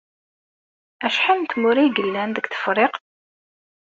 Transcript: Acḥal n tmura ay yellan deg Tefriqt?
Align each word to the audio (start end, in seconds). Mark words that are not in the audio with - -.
Acḥal 1.05 1.37
n 1.39 1.45
tmura 1.51 1.79
ay 1.83 1.91
yellan 1.97 2.29
deg 2.33 2.45
Tefriqt? 2.47 3.03